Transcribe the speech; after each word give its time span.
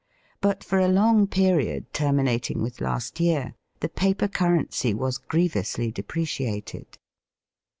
But 0.39 0.63
for 0.63 0.79
a 0.79 0.87
long 0.87 1.27
period 1.27 1.93
terminating 1.93 2.63
with 2.63 2.81
last 2.81 3.19
year, 3.19 3.53
the 3.81 3.87
paper 3.87 4.27
currency 4.27 4.95
was 4.95 5.19
grievously 5.19 5.91
depreciated. 5.91 6.97